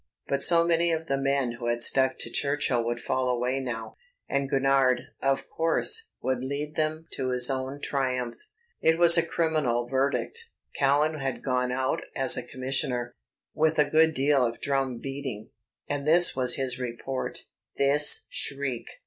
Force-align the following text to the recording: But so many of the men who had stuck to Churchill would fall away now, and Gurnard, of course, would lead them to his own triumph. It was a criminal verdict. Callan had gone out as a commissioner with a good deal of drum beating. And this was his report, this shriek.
But 0.27 0.41
so 0.41 0.65
many 0.65 0.91
of 0.91 1.05
the 1.05 1.15
men 1.15 1.51
who 1.59 1.67
had 1.67 1.83
stuck 1.83 2.17
to 2.21 2.31
Churchill 2.31 2.83
would 2.85 3.03
fall 3.03 3.29
away 3.29 3.59
now, 3.59 3.97
and 4.27 4.49
Gurnard, 4.49 5.03
of 5.21 5.47
course, 5.47 6.09
would 6.23 6.39
lead 6.43 6.73
them 6.73 7.05
to 7.11 7.29
his 7.29 7.51
own 7.51 7.79
triumph. 7.79 8.33
It 8.81 8.97
was 8.97 9.15
a 9.15 9.21
criminal 9.23 9.87
verdict. 9.87 10.49
Callan 10.75 11.19
had 11.19 11.43
gone 11.43 11.71
out 11.71 12.01
as 12.15 12.35
a 12.35 12.41
commissioner 12.41 13.13
with 13.53 13.77
a 13.77 13.87
good 13.91 14.15
deal 14.15 14.43
of 14.43 14.59
drum 14.59 14.97
beating. 14.97 15.51
And 15.87 16.07
this 16.07 16.35
was 16.35 16.55
his 16.55 16.79
report, 16.79 17.37
this 17.77 18.25
shriek. 18.31 18.87